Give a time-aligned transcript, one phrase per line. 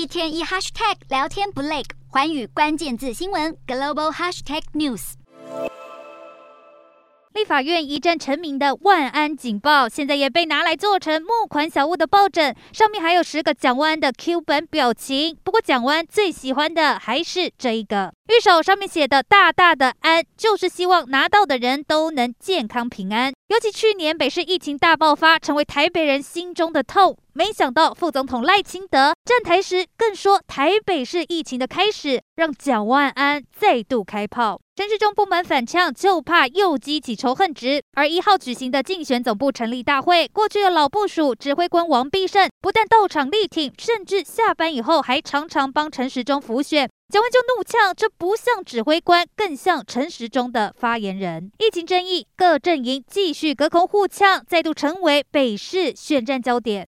[0.00, 5.12] 一天一 hashtag 聊天不累，环宇关键字新闻 global hashtag news。
[7.34, 15.36] 立法院一战成名的万安警报，现在也被拿来做成募款小物的抱枕，上面还有十个蒋万安的 Q 版表情。
[15.44, 18.14] 不过蒋万安最喜欢的还是这一个。
[18.28, 23.34] 玉手上面写的大大的安，就是希望拿到的人都能健康平安。
[23.50, 27.18] 尤其去年北市疫情大爆发，成为台北人心中的痛。
[27.32, 34.60] 没想到副总统赖清德站台时更说，台北市疫情的开始让蒋万安再度开炮。
[34.76, 37.82] 陈时中不满反呛，就怕又激起仇恨值。
[37.94, 46.88] 而一号举行的竞选总部成立大会，过去的老部署指挥官王必胜不但到场力挺，甚至下班以后还常常帮陈时中辅选。
[47.10, 51.50] 蒋万就怒呛，这不像指挥官，更像陈时中的发言人。
[51.58, 56.78] 疫情争议，各阵营继续隔空互呛，再度成为北市选战焦点。